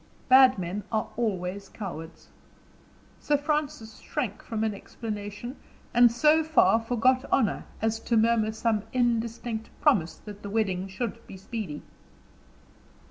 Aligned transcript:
Bad 0.29 0.57
men 0.57 0.81
are 0.91 1.09
always 1.15 1.69
cowards. 1.69 2.29
Sir 3.19 3.37
Francis 3.37 3.99
shrank 3.99 4.41
from 4.41 4.63
an 4.63 4.73
explanation, 4.73 5.57
and 5.93 6.11
so 6.11 6.43
far 6.43 6.79
forgot 6.81 7.23
honor 7.31 7.65
as 7.83 7.99
to 7.99 8.17
murmur 8.17 8.51
some 8.51 8.81
indistinct 8.93 9.69
promise 9.79 10.15
that 10.25 10.41
the 10.41 10.49
wedding 10.49 10.87
should 10.87 11.27
be 11.27 11.37
speedy. 11.37 11.83